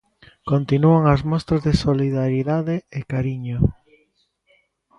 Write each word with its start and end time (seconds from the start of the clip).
Continúan 0.51 1.03
as 1.13 1.21
mostras 1.31 1.61
de 1.67 1.73
solidariedade 1.85 2.75
e 2.97 3.01
cariño. 3.13 3.57